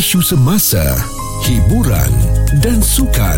[0.00, 0.80] isu semasa,
[1.44, 2.08] hiburan
[2.64, 3.36] dan sukan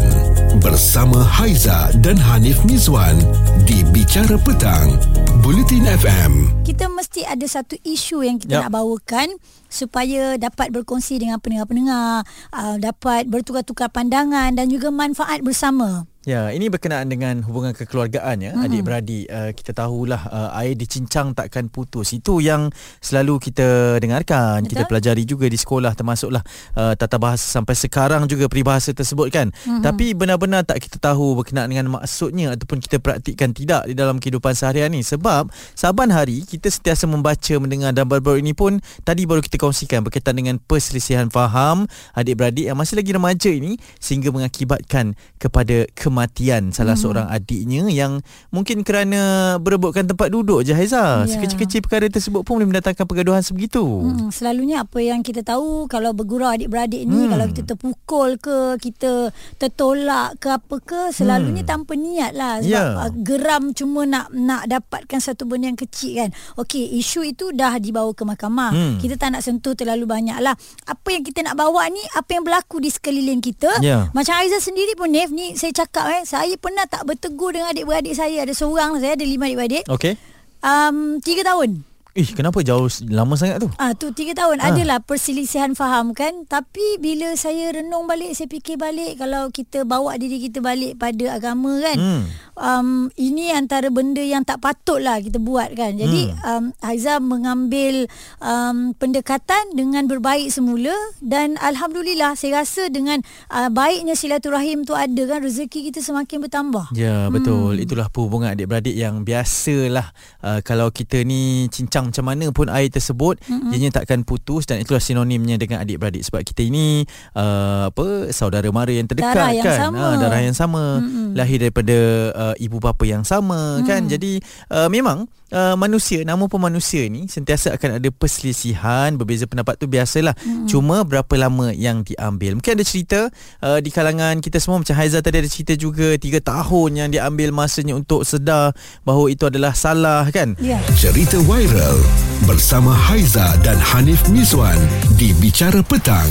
[0.63, 3.19] bersama Haiza dan Hanif Mizwan
[3.67, 4.95] di Bicara Petang,
[5.43, 6.63] Bulletin FM.
[6.63, 8.71] Kita mesti ada satu isu yang kita Yap.
[8.71, 9.35] nak bawakan
[9.67, 12.23] supaya dapat berkongsi dengan pendengar-pendengar,
[12.55, 16.07] uh, dapat bertukar-tukar pandangan dan juga manfaat bersama.
[16.23, 18.63] Ya, ini berkenaan dengan hubungan kekeluargaan ya, hmm.
[18.63, 19.27] adik-beradik.
[19.27, 22.15] Uh, kita tahulah uh, air dicincang takkan putus.
[22.15, 22.71] Itu yang
[23.03, 24.71] selalu kita dengarkan, Betul.
[24.71, 26.47] kita pelajari juga di sekolah termasuklah
[26.79, 29.51] uh, tata bahasa sampai sekarang juga peribahasa tersebut kan.
[29.67, 29.83] Hmm.
[29.83, 34.55] Tapi benar-benar tak kita tahu berkenaan dengan maksudnya ataupun kita praktikkan tidak di dalam kehidupan
[34.55, 39.43] seharian ni sebab saban hari kita sentiasa membaca, mendengar dan baru-baru ini pun tadi baru
[39.43, 45.91] kita kongsikan berkaitan dengan perselisihan faham adik-beradik yang masih lagi remaja ini sehingga mengakibatkan kepada
[46.13, 47.01] kematian salah hmm.
[47.01, 48.21] seorang adiknya yang
[48.53, 51.25] mungkin kerana berebutkan tempat duduk je Haiza.
[51.25, 51.33] Ya.
[51.33, 53.81] Sekecil-kecil perkara tersebut pun boleh mendatangkan pergaduhan sebegitu.
[53.81, 57.33] Hmm, selalunya apa yang kita tahu kalau bergurau adik-beradik ni Hmm.
[57.33, 61.73] kalau kita terpukul ke kita tertolak ke apa ke selalunya Hmm.
[61.73, 63.09] tanpa niat lah sebab Ya.
[63.09, 66.31] uh, geram cuma nak nak dapatkan satu benda yang kecil kan.
[66.59, 68.71] Okey, isu itu dah dibawa ke mahkamah.
[68.75, 68.95] Hmm.
[68.99, 70.53] Kita tak nak sentuh terlalu banyak lah.
[70.85, 73.81] Apa yang kita nak bawa ni apa yang berlaku di sekeliling kita.
[73.81, 74.11] Ya.
[74.11, 78.13] Macam Aizah sendiri pun Nef ni saya cakap eh saya pernah tak bertegur dengan adik-beradik
[78.13, 79.85] saya ada seorang saya ada lima adik-beradik.
[79.87, 80.15] Okey.
[80.59, 81.83] Um, tiga tahun.
[82.13, 83.73] Ih, kenapa jauh lama sangat tu?
[83.75, 84.69] Ah tu tiga tahun Ah.
[84.69, 90.21] adalah perselisihan faham kan tapi bila saya renung balik saya fikir balik kalau kita bawa
[90.21, 92.23] diri kita balik pada agama kan Hmm.
[92.57, 98.07] Um, ini antara benda yang tak patutlah kita buat kan jadi um, Haiza mengambil
[98.39, 103.21] um, pendekatan dengan berbaik semula dan alhamdulillah saya rasa dengan
[103.53, 107.85] uh, baiknya silaturahim tu ada kan rezeki kita semakin bertambah Ya betul hmm.
[107.85, 110.13] Itulah perhubungan adik-beradik yang biasalah
[110.45, 113.71] uh, Kalau kita ni cincang macam mana pun air tersebut mm-hmm.
[113.73, 117.03] Ianya takkan putus Dan itulah sinonimnya dengan adik-beradik Sebab kita ini
[117.35, 119.99] uh, apa Saudara mara yang terdekat Darah yang kan sama.
[119.99, 121.29] Ah, Darah yang sama Mm-mm.
[121.33, 121.97] Lahir daripada
[122.37, 123.87] uh, ibu bapa yang sama Mm.
[123.87, 124.03] kan?
[124.05, 124.33] Jadi
[124.69, 129.87] uh, memang uh, manusia Nama pun manusia ni Sentiasa akan ada perselisihan Berbeza pendapat tu
[129.87, 130.35] biasalah.
[130.39, 130.67] Mm-mm.
[130.67, 132.59] Cuma berapa lama yang diambil?
[132.59, 133.21] Mungkin ada cerita
[133.61, 137.55] uh, Di kalangan kita semua Macam Haizal tadi ada cerita juga Tiga tahun yang diambil
[137.55, 140.59] masanya Untuk sedar Bahawa itu adalah salah kan?
[140.59, 140.83] Ya.
[140.95, 141.99] Cerita viral
[142.43, 144.75] bersama Haiza dan Hanif Mizwan
[145.15, 146.27] di Bicara Petang,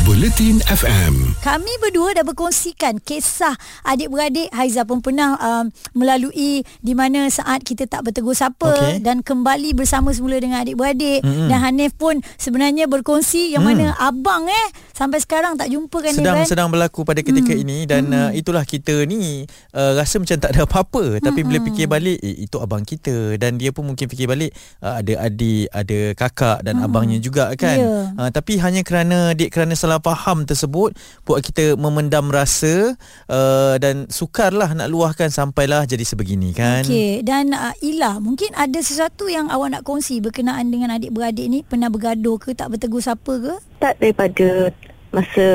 [0.00, 1.36] Bulletin FM.
[1.38, 3.52] Kami berdua dah berkongsikan kisah
[3.82, 9.04] adik-beradik Haiza pun pernah um, melalui di mana saat kita tak bertegur sapa Okey.
[9.04, 11.46] dan kembali bersama semula dengan adik-beradik Mm-mm.
[11.46, 13.68] dan Hanif pun sebenarnya berkongsi yang Mm.
[13.68, 16.48] mana abang eh sampai sekarang tak jumpa kan sedang Nif, kan?
[16.48, 20.64] sedang berlaku pada ketika ini dan uh, itulah kita ni uh, rasa macam tak ada
[20.64, 24.48] apa-apa tapi bila fikir balik eh, itu abang kita dan dia pun mungkin fikir balik
[24.80, 28.12] uh, ada adik ada kakak dan abangnya juga kan Ya.
[28.12, 30.94] uh, tapi hanya kerana dia kerana salah faham tersebut
[31.26, 32.94] buat kita memendam rasa
[33.26, 38.78] uh, dan sukarlah nak luahkan sampailah jadi sebegini kan Okey dan uh, Ila mungkin ada
[38.78, 43.32] sesuatu yang awak nak kongsi berkenaan dengan adik-beradik ni pernah bergaduh ke tak bertegur sapa
[43.40, 43.54] ke?
[43.80, 44.70] start daripada
[45.10, 45.46] masa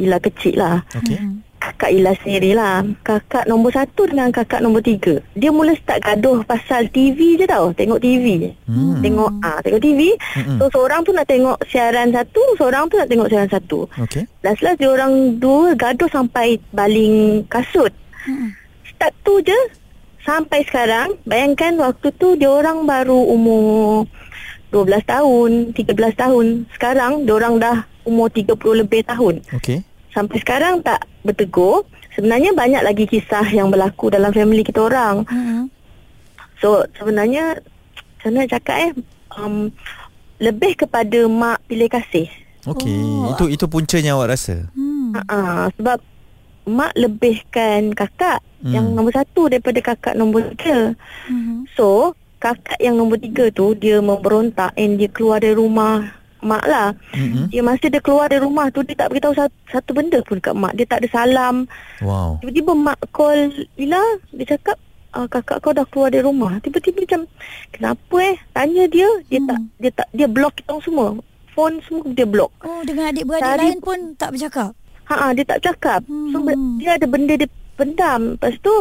[0.00, 0.80] Ila kecil lah.
[0.96, 2.84] okey Kakak Ila sendiri lah.
[3.00, 5.24] Kakak nombor satu dengan kakak nombor tiga.
[5.32, 7.72] Dia mula start gaduh pasal TV je tau.
[7.72, 8.52] Tengok TV.
[8.68, 9.00] Hmm.
[9.00, 10.12] Tengok ah tengok TV.
[10.12, 10.60] Mm-mm.
[10.60, 13.88] So seorang tu nak tengok siaran satu, seorang tu nak tengok siaran satu.
[14.04, 17.90] okey Last-last dia orang dua gaduh sampai baling kasut.
[18.28, 18.52] Hmm.
[18.84, 19.56] Start tu je
[20.28, 21.16] sampai sekarang.
[21.24, 24.04] Bayangkan waktu tu dia orang baru umur
[24.68, 26.46] 12 tahun, 13 tahun.
[26.76, 28.52] Sekarang dia orang dah umur 30
[28.84, 29.40] lebih tahun.
[29.60, 29.80] okey
[30.12, 31.86] Sampai sekarang tak bertegur.
[32.12, 35.24] Sebenarnya banyak lagi kisah yang berlaku dalam family kita orang.
[35.26, 35.72] Hmm.
[36.60, 38.92] So sebenarnya macam mana nak cakap eh
[39.34, 39.72] um,
[40.38, 42.30] lebih kepada mak pilih kasih.
[42.62, 43.34] okey Oh.
[43.34, 45.18] itu itu puncanya awak rasa Hmm.
[45.26, 45.98] Uh, sebab
[46.62, 48.70] mak lebihkan kakak hmm.
[48.70, 50.94] yang nombor satu daripada kakak nombor tiga.
[51.26, 51.66] Hmm.
[51.74, 56.90] So kakak yang nombor tiga tu dia memberontak and dia keluar dari rumah mak lah.
[57.12, 57.48] Mm-mm.
[57.48, 60.52] Dia masa dia keluar dari rumah tu dia tak beritahu satu, satu benda pun kat
[60.52, 60.74] mak.
[60.74, 61.64] Dia tak ada salam.
[62.00, 64.76] wow Tiba-tiba mak call Lila Dia cakap
[65.12, 67.22] uh, Kakak kau dah keluar dari rumah Tiba-tiba macam
[67.70, 69.48] Kenapa eh Tanya dia Dia Hmm.
[69.48, 71.06] tak Dia tak Dia block kita orang semua
[71.48, 74.70] Phone semua dia block Oh dengan adik-beradik Tadi- lain pun tak bercakap.
[75.04, 76.44] Ha dia tak cakap So Hmm.
[76.44, 78.74] ber- dia ada benda dia pendam Lepas tu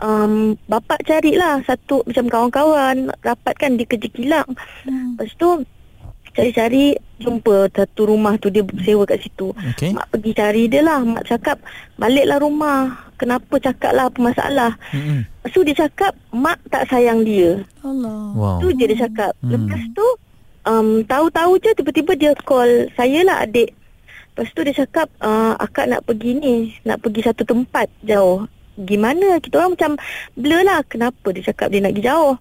[0.00, 0.32] um,
[0.66, 4.48] Bapak carilah Satu macam kawan-kawan Rapatkan dia kerja kilang
[4.82, 5.14] Hmm.
[5.14, 5.48] Lepas tu
[6.36, 11.00] Cari-cari Jumpa satu rumah tu Dia sewa kat situ okey Mak pergi cari dia lah
[11.00, 11.56] Mak cakap
[11.96, 14.76] Baliklah rumah Kenapa cakap lah Apa masalah.
[14.92, 18.36] Lepas tu dia cakap Mak tak sayang dia Allah.
[18.36, 19.52] wow Tu je dia cakap Hmm.
[19.56, 20.06] Lepas tu
[20.66, 23.72] um, tahu-tahu je tiba-tiba dia call saya lah adik.
[24.34, 26.54] Lepas tu dia cakap uh, akak nak pergi ni,
[26.84, 28.44] nak pergi satu tempat jauh.
[28.76, 29.40] Gimana?
[29.40, 29.92] Kita orang macam
[30.36, 30.80] blur lah.
[30.86, 32.34] Kenapa dia cakap dia nak pergi jauh?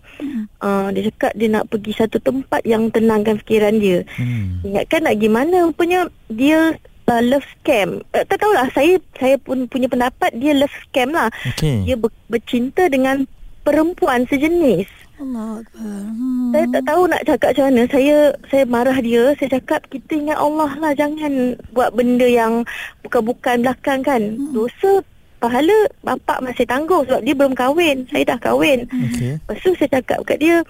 [0.59, 4.03] Uh, dia cakap dia nak pergi satu tempat yang tenangkan fikiran dia.
[4.19, 4.59] Hmm.
[4.63, 6.75] Ingatkan nak gimana Rupanya dia
[7.09, 11.29] uh, love scam uh, Tak tahulah Saya saya pun punya pendapat Dia love scam lah
[11.55, 11.85] Okey.
[11.85, 13.25] Dia ber, bercinta dengan
[13.65, 14.85] Perempuan sejenis
[15.15, 16.01] Allah Akbar.
[16.11, 16.51] Hmm.
[16.51, 18.15] Saya tak tahu nak cakap macam mana Saya
[18.51, 21.33] saya marah dia Saya cakap kita ingat Allah lah Jangan
[21.71, 22.67] buat benda yang
[23.01, 24.21] Bukan-bukan belakang kan
[24.51, 25.01] Dosa
[25.37, 29.37] Pahala bapak masih tanggung Sebab dia belum kahwin Saya dah kahwin Okey.
[29.37, 30.63] Lepas tu saya cakap kat dia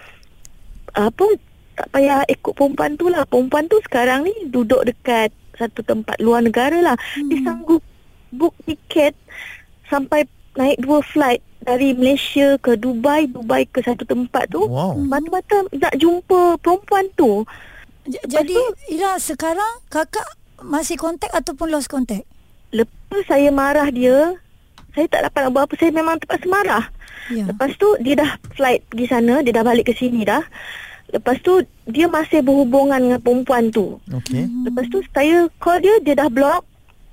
[0.95, 1.27] apa
[1.75, 3.27] tak payah ikut perempuan tu lah.
[3.27, 5.27] Perempuan tu sekarang ni duduk dekat
[5.59, 6.95] satu tempat luar negara lah.
[6.95, 7.27] Hmm.
[7.27, 7.83] Dia sanggup
[8.31, 9.11] book tiket
[9.85, 10.23] sampai
[10.55, 14.63] naik dua flight dari Malaysia ke Dubai, Dubai ke satu tempat tu.
[14.63, 14.95] Wow.
[14.95, 17.43] Mata-mata nak jumpa perempuan tu.
[18.07, 18.55] J- Jadi
[18.95, 20.25] Ila sekarang kakak
[20.63, 22.23] masih kontak ataupun lost kontak?
[22.71, 24.39] Lepas saya marah dia,
[24.95, 25.73] saya tak dapat nak buat apa.
[25.75, 26.85] Saya memang terpaksa marah.
[27.27, 27.45] Ya.
[27.51, 30.41] Lepas tu dia dah flight pergi sana, dia dah balik ke sini dah.
[31.11, 33.99] Lepas tu dia masih berhubungan dengan perempuan tu.
[34.09, 34.47] Okey.
[34.65, 36.63] Lepas tu saya call dia, dia dah block.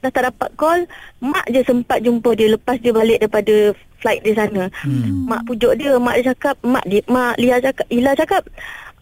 [0.01, 0.81] Dah tak dapat call.
[1.21, 4.67] Mak je sempat jumpa dia lepas dia balik daripada flight di sana.
[4.83, 5.31] Hmm.
[5.31, 8.43] Mak pujuk dia, mak dia cakap, mak dia, mak Lia cakap, Ila cakap,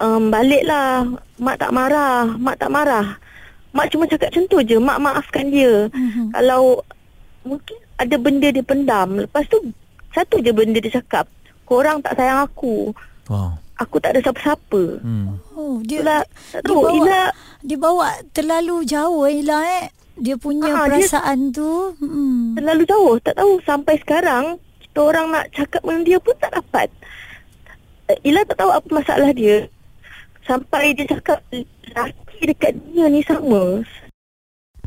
[0.01, 1.09] um, baliklah,
[1.41, 3.17] mak tak marah, mak tak marah.
[3.71, 5.89] Mak cuma cakap macam tu je, mak maafkan dia.
[5.89, 6.35] Mhm.
[6.35, 6.85] Kalau
[7.47, 9.21] mungkin ada benda dia pendam.
[9.21, 9.61] Lepas tu
[10.11, 11.29] satu je benda dia cakap,
[11.63, 12.97] korang tak sayang aku.
[13.29, 13.61] Wow.
[13.79, 15.01] Aku tak ada siapa-siapa.
[15.01, 15.41] Hmm.
[15.55, 16.21] Oh, dia Itulah,
[16.53, 17.21] dia tahu, bawa, Ila
[17.61, 19.85] dia bawa terlalu jauh eh, Ila eh.
[20.21, 21.97] Dia punya dia- perasaan tu.
[21.97, 22.57] Hmm.
[22.57, 23.17] terlalu jauh.
[23.21, 24.45] Tak tahu sampai sekarang
[24.83, 26.89] kita orang nak cakap dengan dia pun tak dapat.
[28.09, 29.65] Eh, Ila tak tahu apa masalah dia.
[30.45, 33.81] Sampai dia cakap lelaki dekat dia ni sama.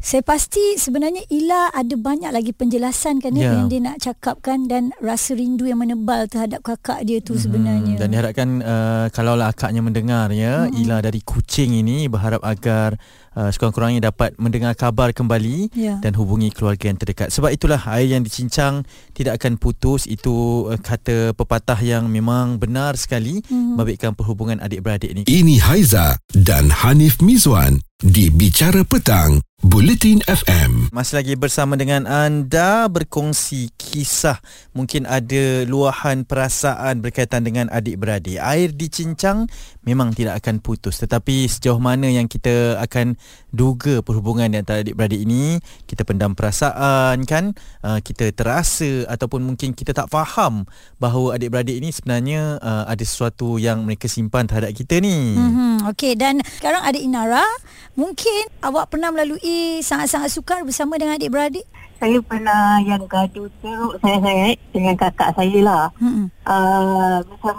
[0.04, 3.56] Saya pasti sebenarnya Ila ada banyak lagi penjelasan kan yeah.
[3.56, 7.96] yang dia nak cakapkan dan rasa rindu yang menebal terhadap kakak dia tu sebenarnya.
[7.96, 10.76] Hmm, dan diharapkan uh, kalaulah akaknya mendengar ya Hmm.
[10.76, 13.00] Ila dari Kuching ini berharap agar
[13.32, 16.04] uh, sekurang-kurangnya dapat mendengar kabar kembali Ya.
[16.04, 17.32] dan hubungi keluarga yang terdekat.
[17.32, 18.84] Sebab itulah air yang dicincang
[19.16, 23.80] tidak akan putus itu uh, kata pepatah yang memang benar sekali Hmm.
[23.80, 25.24] membabitkan perhubungan adik-beradik ini.
[25.32, 30.92] Ini Haiza dan Hanif Mizwan di Bicara Petang, Bulletin FM.
[30.92, 34.44] Masih lagi bersama dengan anda berkongsi kisah
[34.76, 38.44] mungkin ada luahan perasaan berkaitan dengan adik-beradik.
[38.44, 39.48] Air dicincang
[39.88, 43.16] memang tidak akan putus tetapi sejauh mana yang kita akan
[43.56, 47.56] duga perhubungan di antara adik-beradik ini, kita pendam perasaan kan,
[47.88, 50.68] uh, kita terasa ataupun mungkin kita tak faham
[51.00, 55.40] bahawa adik-beradik ini sebenarnya uh, ada sesuatu yang mereka simpan terhadap kita ni.
[55.40, 55.88] Mm-hmm.
[55.96, 57.48] Okey dan sekarang ada Inara.
[57.94, 61.66] Mungkin awak pernah melalui sangat-sangat sukar bersama dengan adik-beradik?
[61.98, 65.86] Saya pernah yang gaduh teruk sangat-sangat dengan kakak saya lah.
[65.96, 66.28] Hmm.
[66.44, 67.56] Uh, macam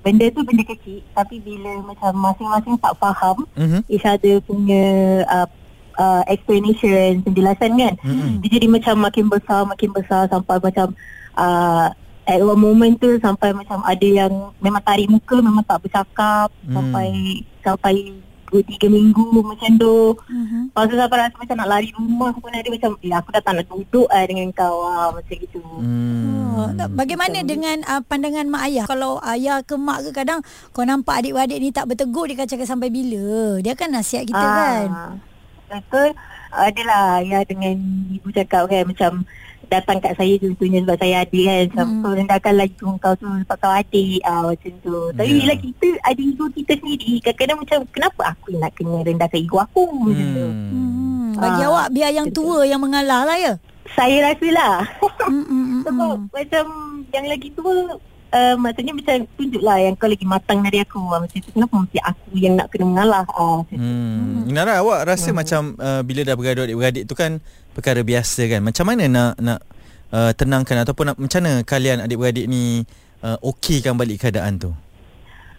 [0.00, 3.80] benda tu benda kecil tapi bila macam masing-masing tak faham Mhm.
[3.90, 4.86] each other punya
[5.26, 5.48] uh,
[5.98, 7.94] uh, explanation, penjelasan kan.
[8.06, 8.38] Mhm.
[8.46, 10.94] Dia jadi macam makin besar, makin besar sampai macam
[11.34, 11.90] uh,
[12.22, 14.30] at one moment tu sampai macam ada yang
[14.60, 16.74] memang tarik muka, memang tak bercakap Hmm.
[16.76, 17.08] sampai
[17.66, 17.94] sampai
[18.48, 19.96] dua tiga minggu macam tu.
[20.26, 20.62] Mm-hmm.
[20.68, 23.52] Lepas tu sampai rasa macam nak lari rumah pun ada macam eh aku dah tak
[23.54, 25.60] nak duduk lah dengan kau lah macam gitu.
[25.60, 26.56] Hmm.
[26.58, 28.84] Oh, tak- bagaimana dengan uh, pandangan mak ayah?
[28.84, 30.40] Kalau ayah ke mak ke kadang
[30.72, 33.60] kau nampak adik-beradik ni tak bertegur dia akan cakap sampai bila?
[33.60, 34.88] Dia kan nasihat kita Ah, kan.
[35.68, 36.10] Betul.
[36.48, 37.76] Adalah ya dengan
[38.08, 39.28] ibu cakap kan macam
[39.68, 42.00] datang kat saya contohnya sebab saya adik kan macam Hmm.
[42.00, 44.96] kau rendahkan lagi kau tu sebab kau adik ah, macam tu.
[45.12, 45.36] Tapi Ya.
[45.38, 49.82] bila kita ada ego kita sendiri kadang-kadang macam kenapa aku nak kena rendahkan ego aku
[49.94, 50.44] macam tu.
[50.44, 50.68] Hmm.
[50.68, 51.30] Hmm.
[51.36, 53.52] Bagi Ah, awak biar yang tua yang mengalah lah ya.
[53.88, 54.74] Saya rasa lah.
[55.22, 56.26] Hmm, hmm, hmm, Sebab hmm.
[56.28, 56.64] macam
[57.08, 57.72] yang lagi tua
[58.28, 61.98] uh, maksudnya macam tunjuklah yang kau lagi matang dari aku ah, macam tu kenapa mesti
[62.02, 63.80] aku yang nak kena mengalah ah, macam tu.
[63.80, 64.44] Hmm.
[64.44, 65.36] Inara awak rasa Hmm.
[65.36, 67.40] macam uh, bila dah bergaduh adik-beradik tu kan
[67.78, 68.60] perkara biasa kan.
[68.66, 69.60] Macam mana nak nak
[70.10, 72.82] uh, tenangkan ataupun nak, macam mana kalian adik-beradik ni
[73.22, 74.74] uh, okeykan balik keadaan tu?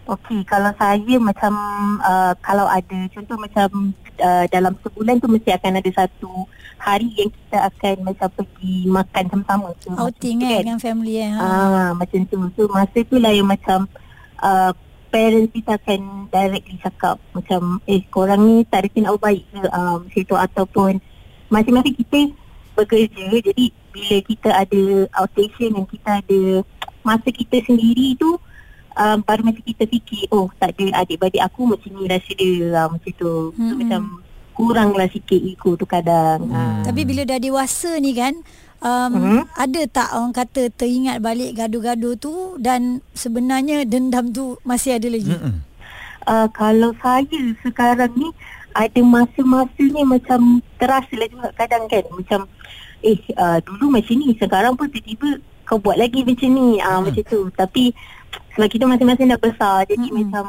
[0.09, 1.53] Okey, kalau saya macam
[2.01, 6.49] uh, kalau ada contoh macam uh, dalam sebulan tu mesti akan ada satu
[6.81, 9.69] hari yang kita akan macam pergi makan sama-sama.
[9.79, 11.31] So, Outing macam tu kan dengan family eh.
[11.35, 11.43] Ha.
[11.45, 12.37] Ah, macam tu.
[12.57, 13.85] So masa tu lah yang macam
[14.41, 14.71] uh,
[15.13, 20.01] parents kita akan directly cakap macam eh korang ni tak ada tindak baik ke uh,
[20.01, 20.91] macam tu ataupun
[21.49, 22.19] masing-masing kita
[22.73, 24.81] bekerja jadi bila kita ada
[25.17, 26.41] outstation dan kita ada
[27.01, 28.37] masa kita sendiri tu
[28.95, 32.87] um, baru masa kita fikir oh tak ada adik-beradik aku macam ni rasa dia uh,
[32.87, 33.77] macam tu so, Mm-mm.
[33.81, 34.01] macam
[34.53, 36.83] kuranglah sikit ego tu kadang hmm.
[36.83, 38.35] Tapi bila dah dewasa ni kan
[38.83, 39.39] um, Mhm.
[39.55, 45.31] ada tak orang kata teringat balik gaduh-gaduh tu dan sebenarnya dendam tu masih ada lagi.
[45.31, 45.63] Mm-mm.
[46.27, 48.29] uh, kalau saya sekarang ni
[48.73, 52.39] ada masa-masanya macam terasa lah juga kadang kan macam
[52.99, 57.03] eh uh, dulu macam ni sekarang pun tiba-tiba kau buat lagi macam ni uh, hmm.
[57.09, 57.83] macam tu tapi
[58.53, 60.29] sebab kita masing-masing dah besar jadi Mm-mm.
[60.29, 60.43] macam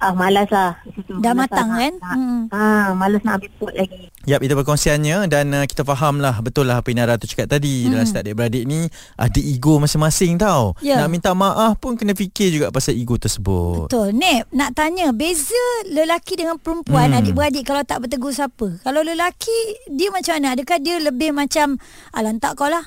[0.00, 0.80] ah malas lah
[1.20, 1.94] Dah Malas matang lah kan?
[1.96, 2.42] nak, Hmm.
[2.50, 6.68] ah malas nak ambil pot lagi Yap, itu perkongsiannya dan uh, kita faham lah betul
[6.68, 7.88] lah apa Inara tu cakap tadi.
[7.88, 7.96] Hmm.
[7.96, 8.84] Dalam setiap adik-beradik ni
[9.16, 10.76] ada ego masing-masing tau.
[10.84, 11.00] Ya.
[11.00, 13.88] Nak minta maaf pun kena fikir juga pasal ego tersebut.
[13.88, 14.12] Betul.
[14.12, 15.56] Nek, nak tanya beza
[15.88, 17.18] lelaki dengan perempuan Hmm.
[17.24, 18.76] adik-beradik kalau tak bertegur siapa?
[18.84, 19.56] Kalau lelaki
[19.88, 20.52] dia macam mana?
[20.52, 21.80] Adakah dia lebih macam
[22.12, 22.84] alah tak kau lah.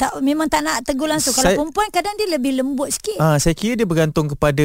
[0.00, 1.36] Tak memang tak nak tegur langsung.
[1.36, 3.20] Kalau Saya- perempuan kadang dia lebih lembut sikit.
[3.20, 4.64] Ah, saya kira dia bergantung kepada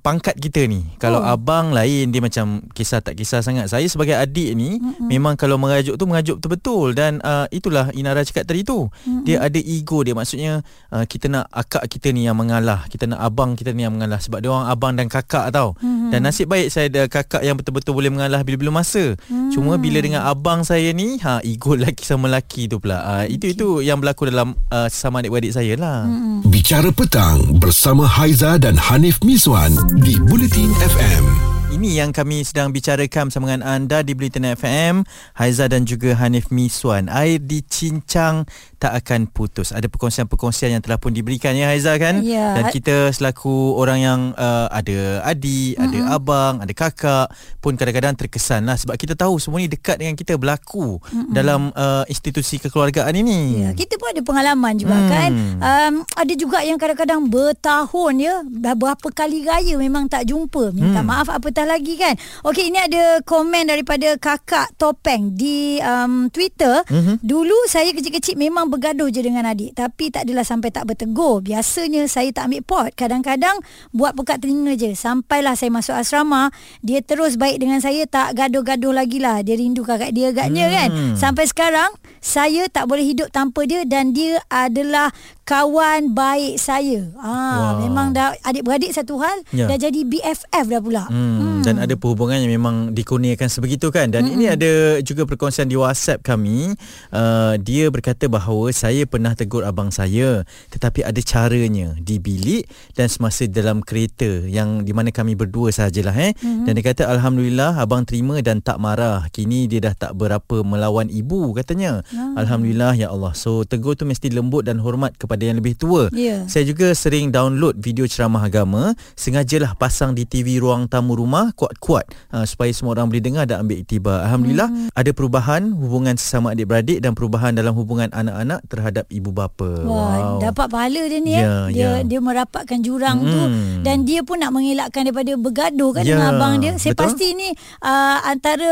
[0.00, 0.88] pangkat kita ni.
[0.96, 1.28] Kalau Oh.
[1.36, 3.68] abang lain dia macam kisah tak kisah sangat.
[3.68, 5.04] Saya sebagai adik ni Mm-mm.
[5.04, 8.88] memang kalau merajuk tu merajuk betul-betul dan uh, itulah Inara cakap tadi tu.
[9.04, 9.28] Mm-mm.
[9.28, 13.20] Dia ada ego dia maksudnya uh, kita nak akak kita ni yang mengalah, kita nak
[13.20, 15.76] abang kita ni yang mengalah sebab dia orang abang dan kakak tau.
[15.76, 16.08] Mm-hmm.
[16.08, 19.12] Dan nasib baik saya ada kakak yang betul-betul boleh mengalah bila-bila masa.
[19.28, 19.52] Mm.
[19.52, 23.04] Cuma bila dengan abang saya ni ha ego lelaki sama lelaki tu pula.
[23.04, 26.06] Uh, itu itu yang berlaku dalam uh, sesama adik-beradik saya lah.
[26.06, 26.46] Mm.
[26.48, 31.24] Bicara petang bersama Haiza dan Hanif Miswan di Bulletin FM.
[31.70, 35.06] Ini yang kami sedang bicarakan bersama dengan anda di Bulletin FM
[35.38, 38.42] Haiza dan juga Hanif Miswan Air dicincang
[38.80, 42.56] tak akan putus Ada perkongsian-perkongsian yang telah pun diberikan ya Haiza kan Ya.
[42.56, 45.86] Dan kita selaku orang yang uh, ada adik, mm-hmm.
[45.86, 47.28] ada abang, ada kakak
[47.60, 51.32] Pun kadang-kadang terkesan lah Sebab kita tahu semua ni dekat dengan kita berlaku mm-hmm.
[51.32, 55.10] Dalam uh, institusi kekeluargaan ini Ya, kita pun ada pengalaman juga hmm.
[55.10, 55.30] kan.
[55.60, 60.72] Um, ada juga yang kadang-kadang bertahun ya, dah berapa kali raya memang tak jumpa.
[60.72, 61.08] Minta hmm.
[61.08, 62.14] maaf apatah lagi kan.
[62.46, 66.86] Okey, ini ada komen daripada kakak Topeng di um, Twitter.
[66.88, 67.20] Mhm.
[67.20, 71.42] Dulu saya kecil-kecil memang bergaduh je dengan adik, tapi tak adalah sampai tak bertegur.
[71.42, 72.88] Biasanya saya tak ambil pot.
[72.94, 73.58] Kadang-kadang
[73.90, 74.94] buat pekat telinga je.
[74.94, 79.42] Sampailah saya masuk asrama, dia terus baik dengan saya, tak gaduh-gaduh lagi lah.
[79.42, 80.74] Dia rindu kakak dia agaknya Hmm.
[80.74, 80.88] kan.
[81.18, 81.90] Sampai sekarang
[82.22, 85.10] saya tak boleh hidup tanpa dia dan dia adalah
[85.50, 87.10] kawan baik saya.
[87.18, 87.82] Ah Wow.
[87.82, 89.66] memang dah adik-beradik satu hal Ya.
[89.66, 91.04] dah jadi BFF dah pula.
[91.10, 91.58] Hmm, hmm.
[91.60, 94.32] Dan ada perhubungan yang memang dikurniakan sebegitu kan Dan hmm.
[94.32, 94.70] ini ada
[95.02, 96.72] juga perkongsian di WhatsApp kami
[97.10, 100.40] uh, Dia berkata bahawa saya pernah tegur abang saya
[100.70, 102.64] Tetapi ada caranya di bilik
[102.94, 106.32] dan semasa dalam kereta Yang di mana kami berdua sajalah eh.
[106.38, 106.64] Hmm.
[106.64, 111.10] Dan dia kata Alhamdulillah abang terima dan tak marah Kini dia dah tak berapa melawan
[111.10, 112.38] ibu katanya Ah.
[112.38, 116.44] Alhamdulillah ya Allah So tegur tu mesti lembut dan hormat kepada yang lebih tua Ya.
[116.44, 122.08] saya juga sering download video ceramah agama Sengajalah pasang di TV ruang tamu rumah Kuat-kuat
[122.30, 124.88] uh, Supaya semua orang boleh dengar dan ambil iktibar Alhamdulillah hmm.
[124.90, 130.66] ada perubahan hubungan sesama adik-beradik Dan perubahan dalam hubungan anak-anak terhadap ibu bapa Wah, dapat
[130.66, 131.52] pahala dia ni Ya, ya.
[131.68, 131.90] Dia ya.
[132.02, 133.82] dia merapatkan jurang tu Mm.
[133.82, 136.74] dan dia pun nak mengelakkan daripada bergaduh kan Ya, dengan abang dia.
[136.76, 137.04] Saya betul.
[137.08, 137.48] pasti ni
[137.80, 138.70] uh, antara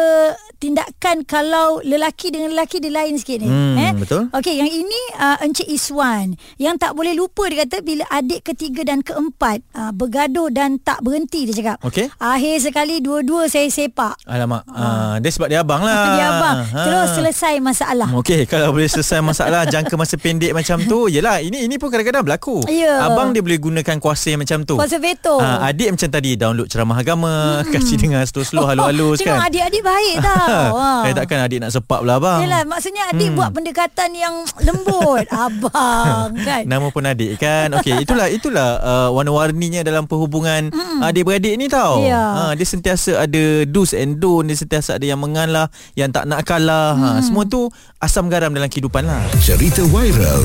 [0.56, 3.48] tindakan kalau lelaki dengan lelaki dia lain sikit ni.
[3.48, 3.92] Hmm, eh?
[3.94, 4.22] betul.
[4.30, 8.80] Okey, yang ini uh, Encik Iswan yang tak boleh lupa dia kata bila adik ketiga
[8.82, 11.76] dan keempat uh, bergaduh dan tak berhenti dia cakap.
[11.84, 12.08] Okey.
[12.16, 14.16] Akhir sekali dua-dua saya sepak.
[14.24, 16.80] Alamak uh, Dia sebab dia abang lah Dia abang Ha.
[16.84, 18.08] terus selesai masalah.
[18.14, 22.22] Okey, kalau boleh selesai masalah jangka masa pendek macam tu, yalah ini ini pun kadang-kadang
[22.22, 22.62] berlaku.
[22.66, 23.04] Ya.
[23.04, 24.78] Abang dia boleh gunakan kuasa yang macam tu.
[24.78, 25.38] Kuasa veto.
[25.38, 27.72] Ah, adik macam tadi download ceramah agama, hmm.
[27.72, 29.48] kasih dengar slow-slow halus-halus Tengok kan.
[29.50, 30.46] adik-adik baik tau.
[30.76, 31.02] Wah.
[31.08, 32.40] Eh takkan adik nak sepak pula abang.
[32.44, 33.36] Yelah maksudnya adik hmm.
[33.36, 39.82] buat pendekatan yang lembut Abang kan Nama pun adik kan Okey itulah itulah uh, warna-warninya
[39.82, 41.00] dalam perhubungan mm.
[41.04, 42.02] adik-beradik ni tau.
[42.02, 42.18] Ya.
[42.18, 46.44] Ha, dia sentiasa ada do's and don't, dia sentiasa ada yang mengalah, yang tak nak
[46.44, 46.96] kalah.
[46.96, 47.02] Mm.
[47.02, 47.68] Ha, semua tu
[47.98, 49.22] asam garam dalam kehidupan lah.
[49.42, 50.42] Cerita viral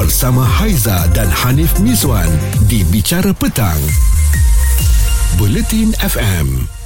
[0.00, 2.28] bersama Haiza dan Hanif Miswan
[2.66, 3.78] di Bicara Petang.
[5.38, 6.83] Bulletin FM.